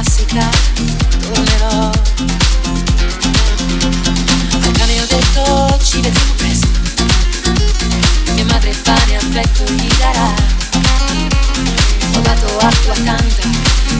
[0.00, 0.48] classica
[1.18, 1.90] tornerò.
[4.62, 6.68] Al cane ho detto ci vedremo presto.
[8.34, 10.34] Mia madre il pane affetto gli darà.
[12.14, 13.42] Ho dato acqua tanta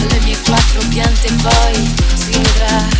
[0.00, 2.95] alle mie quattro piante e poi si vedrà.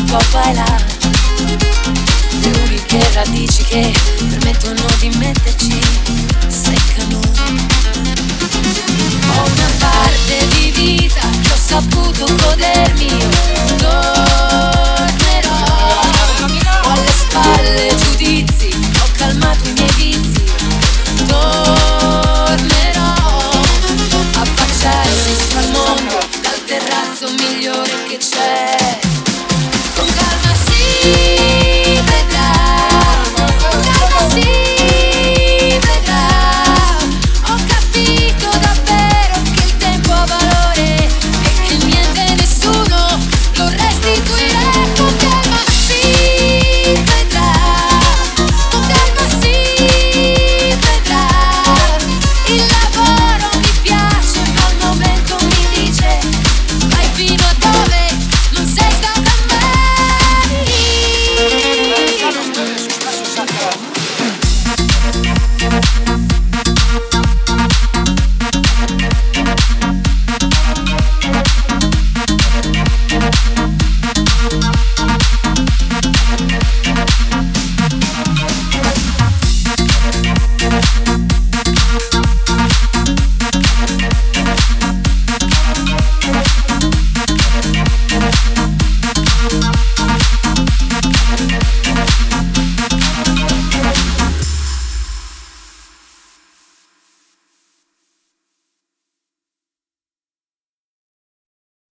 [0.00, 0.84] un po' può bailar
[2.40, 5.78] Fiori Uniche radici che permettono di metterci
[6.48, 7.20] seccano
[9.36, 13.08] Ho una parte di vita che ho saputo godermi.
[13.76, 15.54] Tornerò
[16.84, 20.44] Ho alle spalle giudizi, ho calmato i miei vizi.
[21.26, 23.12] Tornerò
[24.38, 29.09] a facciarsi sul mondo dal terrazzo migliore che c'è.
[30.00, 30.49] You got